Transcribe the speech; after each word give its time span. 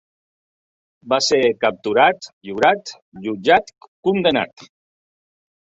Va 1.13 1.19
ser 1.25 1.39
capturat, 1.65 2.29
lliurat, 2.49 2.95
jutjat, 3.29 3.73
condemnat. 4.11 4.69